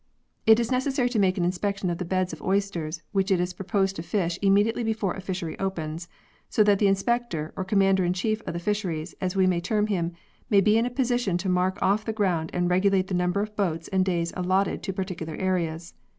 It 0.47 0.59
is 0.59 0.71
necessary 0.71 1.09
to 1.09 1.19
make 1.19 1.37
an 1.37 1.45
inspection 1.45 1.91
of 1.91 1.99
the 1.99 2.05
beds 2.05 2.33
of 2.33 2.41
oysters 2.41 3.03
which 3.11 3.29
it 3.29 3.39
is 3.39 3.53
proposed 3.53 3.95
to 3.97 4.01
fish 4.01 4.39
immediately 4.41 4.83
before 4.83 5.13
a 5.13 5.21
fishery 5.21 5.55
opens, 5.59 6.09
so 6.49 6.63
that 6.63 6.79
the 6.79 6.87
inspector, 6.87 7.53
or 7.55 7.63
commander 7.63 8.03
in 8.03 8.13
chief 8.13 8.41
of 8.47 8.53
the 8.53 8.59
fisheries, 8.59 9.13
as 9.21 9.35
we 9.35 9.45
may 9.45 9.61
term 9.61 9.85
him, 9.85 10.13
may 10.49 10.59
be 10.59 10.75
in 10.75 10.87
a 10.87 10.89
position 10.89 11.37
to 11.37 11.49
mark 11.49 11.77
off 11.83 12.03
the 12.03 12.13
ground 12.13 12.49
and 12.51 12.67
regulate 12.71 13.09
the 13.09 13.13
number 13.13 13.41
of 13.41 13.55
boats 13.55 13.89
and 13.89 14.03
days 14.03 14.33
allotted 14.35 14.81
to 14.81 14.91
particular 14.91 15.35
areas. 15.35 15.93